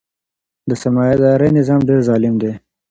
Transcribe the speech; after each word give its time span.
د 0.69 0.71
سرمایه 0.81 1.15
دارۍ 1.21 1.49
نظام 1.57 1.79
ډیر 1.87 1.99
ظالم 2.07 2.33
دی. 2.41 2.51